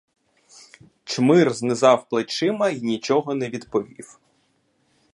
[1.03, 4.19] Чмир знизав плечима й нічого не відповів.